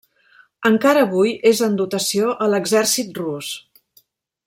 [0.69, 3.53] Encara avui és en dotació a l'exèrcit rus.